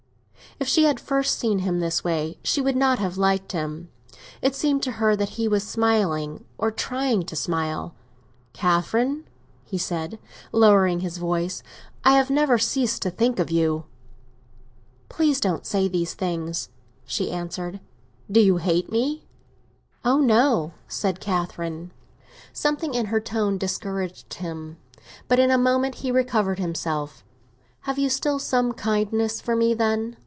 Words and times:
If 0.59 0.67
she 0.67 0.83
had 0.83 0.99
first 0.99 1.39
seen 1.39 1.59
him 1.59 1.79
this 1.79 2.03
way 2.03 2.37
she 2.43 2.61
would 2.61 2.75
not 2.75 2.99
have 2.99 3.17
liked 3.17 3.51
him. 3.51 3.89
It 4.43 4.53
seemed 4.53 4.83
to 4.83 4.91
her 4.93 5.15
that 5.15 5.29
he 5.29 5.47
was 5.47 5.65
smiling, 5.67 6.45
or 6.59 6.69
trying 6.69 7.23
to 7.25 7.35
smile. 7.35 7.95
"Catherine," 8.53 9.27
he 9.63 9.79
said, 9.79 10.19
lowering 10.51 10.99
his 10.99 11.17
voice, 11.17 11.63
"I 12.03 12.11
have 12.13 12.29
never 12.29 12.59
ceased 12.59 13.01
to 13.01 13.09
think 13.09 13.39
of 13.39 13.49
you." 13.49 13.85
"Please 15.09 15.39
don't 15.39 15.65
say 15.65 15.87
those 15.87 16.13
things," 16.13 16.69
she 17.07 17.31
answered. 17.31 17.79
"Do 18.29 18.39
you 18.39 18.57
hate 18.57 18.91
me?" 18.91 19.25
"Oh 20.05 20.19
no," 20.19 20.73
said 20.87 21.19
Catherine. 21.19 21.91
Something 22.53 22.93
in 22.93 23.07
her 23.07 23.19
tone 23.21 23.57
discouraged 23.57 24.31
him, 24.35 24.77
but 25.27 25.39
in 25.39 25.49
a 25.49 25.57
moment 25.57 25.95
he 26.03 26.11
recovered 26.11 26.59
himself. 26.59 27.23
"Have 27.81 27.97
you 27.97 28.11
still 28.11 28.37
some 28.37 28.73
kindness 28.73 29.41
for 29.41 29.55
me, 29.55 29.73
then?" 29.73 30.17